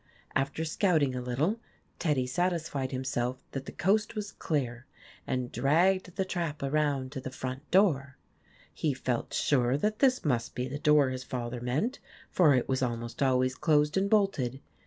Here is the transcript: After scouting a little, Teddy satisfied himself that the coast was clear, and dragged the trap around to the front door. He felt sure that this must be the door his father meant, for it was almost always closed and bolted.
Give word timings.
After 0.35 0.65
scouting 0.65 1.13
a 1.13 1.21
little, 1.21 1.59
Teddy 1.99 2.25
satisfied 2.25 2.91
himself 2.91 3.43
that 3.51 3.67
the 3.67 3.71
coast 3.71 4.15
was 4.15 4.31
clear, 4.31 4.87
and 5.27 5.51
dragged 5.51 6.15
the 6.15 6.25
trap 6.25 6.63
around 6.63 7.11
to 7.11 7.21
the 7.21 7.29
front 7.29 7.69
door. 7.69 8.17
He 8.73 8.95
felt 8.95 9.31
sure 9.31 9.77
that 9.77 9.99
this 9.99 10.25
must 10.25 10.55
be 10.55 10.67
the 10.67 10.79
door 10.79 11.11
his 11.11 11.23
father 11.23 11.61
meant, 11.61 11.99
for 12.31 12.55
it 12.55 12.67
was 12.67 12.81
almost 12.81 13.21
always 13.21 13.53
closed 13.53 13.95
and 13.95 14.09
bolted. 14.09 14.59